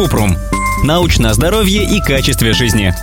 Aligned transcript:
Купрум. 0.00 0.34
Научное 0.82 1.34
здоровье 1.34 1.84
и 1.84 2.00
качестве 2.00 2.54
жизни. 2.54 2.94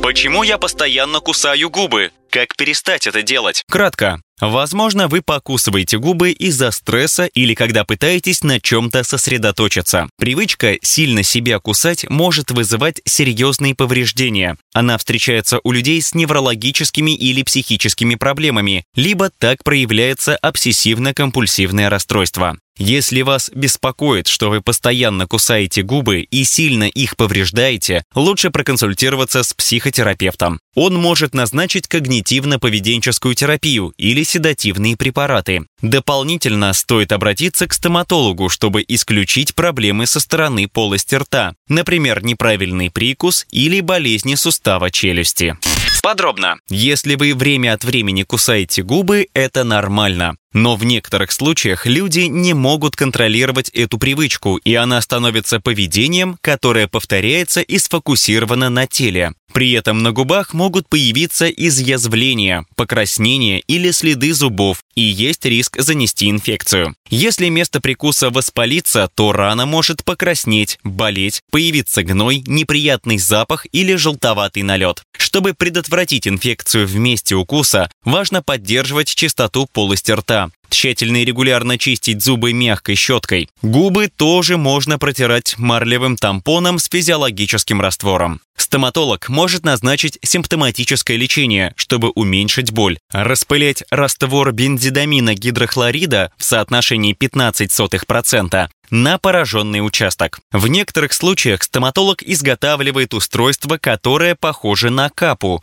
Почему 0.00 0.42
я 0.42 0.56
постоянно 0.56 1.20
кусаю 1.20 1.68
губы? 1.68 2.12
Как 2.30 2.56
перестать 2.56 3.06
это 3.06 3.20
делать? 3.20 3.62
Кратко. 3.68 4.18
Возможно, 4.40 5.08
вы 5.08 5.22
покусываете 5.22 5.98
губы 5.98 6.30
из-за 6.30 6.70
стресса 6.70 7.24
или 7.24 7.54
когда 7.54 7.84
пытаетесь 7.84 8.42
на 8.42 8.60
чем-то 8.60 9.02
сосредоточиться. 9.02 10.10
Привычка 10.18 10.76
сильно 10.82 11.22
себя 11.22 11.58
кусать 11.58 12.08
может 12.10 12.50
вызывать 12.50 13.00
серьезные 13.06 13.74
повреждения. 13.74 14.58
Она 14.74 14.98
встречается 14.98 15.60
у 15.64 15.72
людей 15.72 16.02
с 16.02 16.14
неврологическими 16.14 17.12
или 17.12 17.42
психическими 17.42 18.14
проблемами, 18.14 18.84
либо 18.94 19.30
так 19.30 19.64
проявляется 19.64 20.38
обсессивно-компульсивное 20.42 21.88
расстройство. 21.88 22.58
Если 22.78 23.22
вас 23.22 23.50
беспокоит, 23.54 24.28
что 24.28 24.50
вы 24.50 24.60
постоянно 24.60 25.26
кусаете 25.26 25.82
губы 25.82 26.20
и 26.20 26.44
сильно 26.44 26.84
их 26.84 27.16
повреждаете, 27.16 28.04
лучше 28.14 28.50
проконсультироваться 28.50 29.42
с 29.42 29.54
психотерапевтом. 29.54 30.60
Он 30.74 30.94
может 30.94 31.32
назначить 31.32 31.86
когнитивно-поведенческую 31.86 33.34
терапию 33.34 33.94
или 33.96 34.24
седативные 34.26 34.96
препараты. 34.96 35.66
Дополнительно 35.82 36.72
стоит 36.72 37.12
обратиться 37.12 37.66
к 37.66 37.72
стоматологу, 37.72 38.48
чтобы 38.48 38.84
исключить 38.86 39.54
проблемы 39.54 40.06
со 40.06 40.20
стороны 40.20 40.68
полости 40.68 41.14
рта, 41.14 41.54
например, 41.68 42.24
неправильный 42.24 42.90
прикус 42.90 43.46
или 43.50 43.80
болезни 43.80 44.34
сустава 44.34 44.90
челюсти. 44.90 45.56
Подробно. 46.02 46.58
Если 46.68 47.16
вы 47.16 47.34
время 47.34 47.72
от 47.72 47.82
времени 47.82 48.22
кусаете 48.22 48.82
губы, 48.82 49.26
это 49.34 49.64
нормально. 49.64 50.36
Но 50.52 50.76
в 50.76 50.84
некоторых 50.84 51.32
случаях 51.32 51.86
люди 51.86 52.20
не 52.20 52.54
могут 52.54 52.96
контролировать 52.96 53.68
эту 53.70 53.98
привычку, 53.98 54.56
и 54.56 54.74
она 54.74 55.00
становится 55.00 55.60
поведением, 55.60 56.38
которое 56.40 56.88
повторяется 56.88 57.60
и 57.60 57.78
сфокусировано 57.78 58.70
на 58.70 58.86
теле. 58.86 59.34
При 59.52 59.72
этом 59.72 60.02
на 60.02 60.12
губах 60.12 60.52
могут 60.52 60.88
появиться 60.88 61.48
изъязвления, 61.48 62.66
покраснения 62.74 63.60
или 63.60 63.90
следы 63.90 64.34
зубов, 64.34 64.82
и 64.94 65.00
есть 65.00 65.44
риск 65.46 65.80
занести 65.80 66.28
инфекцию. 66.28 66.94
Если 67.08 67.48
место 67.48 67.80
прикуса 67.80 68.30
воспалится, 68.30 69.08
то 69.14 69.32
рана 69.32 69.64
может 69.64 70.04
покраснеть, 70.04 70.78
болеть, 70.82 71.40
появиться 71.50 72.02
гной, 72.02 72.42
неприятный 72.46 73.18
запах 73.18 73.66
или 73.72 73.94
желтоватый 73.94 74.62
налет. 74.62 75.02
Чтобы 75.16 75.54
предотвратить 75.54 76.28
инфекцию 76.28 76.86
в 76.86 76.96
месте 76.96 77.34
укуса, 77.34 77.90
важно 78.04 78.42
поддерживать 78.42 79.14
чистоту 79.14 79.66
полости 79.72 80.12
рта. 80.12 80.45
Тщательно 80.76 81.22
и 81.22 81.24
регулярно 81.24 81.78
чистить 81.78 82.22
зубы 82.22 82.52
мягкой 82.52 82.96
щеткой. 82.96 83.48
Губы 83.62 84.08
тоже 84.14 84.58
можно 84.58 84.98
протирать 84.98 85.54
марлевым 85.56 86.18
тампоном 86.18 86.78
с 86.78 86.90
физиологическим 86.90 87.80
раствором. 87.80 88.42
Стоматолог 88.58 89.30
может 89.30 89.64
назначить 89.64 90.18
симптоматическое 90.22 91.16
лечение, 91.16 91.72
чтобы 91.76 92.10
уменьшить 92.10 92.72
боль. 92.72 92.98
Распылять 93.10 93.84
раствор 93.90 94.52
бензидамина 94.52 95.34
гидрохлорида 95.34 96.30
в 96.36 96.44
соотношении 96.44 97.16
0,15% 97.16 98.68
на 98.90 99.18
пораженный 99.18 99.84
участок. 99.84 100.40
В 100.52 100.68
некоторых 100.68 101.12
случаях 101.12 101.62
стоматолог 101.62 102.22
изготавливает 102.22 103.14
устройство, 103.14 103.78
которое 103.78 104.34
похоже 104.34 104.90
на 104.90 105.10
капу, 105.10 105.62